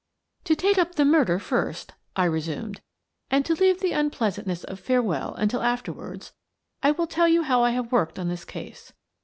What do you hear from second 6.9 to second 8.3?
tell you how I have worked on